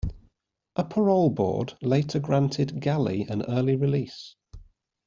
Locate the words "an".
3.29-3.43